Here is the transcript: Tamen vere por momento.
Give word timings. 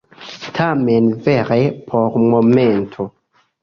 Tamen 0.59 1.11
vere 1.27 1.61
por 1.87 2.11
momento. 2.33 3.11